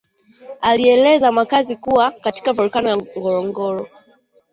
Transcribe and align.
Alieleza 0.61 1.31
makazi 1.31 1.73
huko 1.73 2.11
katika 2.21 2.53
valkano 2.53 2.89
ya 2.89 2.97
Ngorongoro 2.97 3.87